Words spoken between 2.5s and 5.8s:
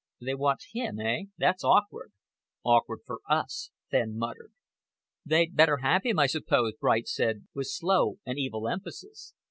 "Awkward for us," Fenn muttered. "They'd better